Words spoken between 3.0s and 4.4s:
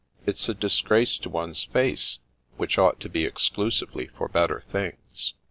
to be exclusively for